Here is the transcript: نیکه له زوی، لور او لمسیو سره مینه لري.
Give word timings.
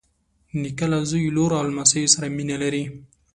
نیکه 0.61 0.85
له 0.91 0.99
زوی، 1.09 1.25
لور 1.35 1.51
او 1.59 1.63
لمسیو 1.71 2.13
سره 2.15 2.27
مینه 2.35 2.57
لري. 2.63 2.83